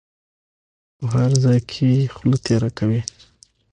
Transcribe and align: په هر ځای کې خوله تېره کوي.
په 0.97 1.05
هر 1.13 1.31
ځای 1.43 1.59
کې 1.71 1.89
خوله 2.13 2.37
تېره 2.45 2.69
کوي. 2.77 3.01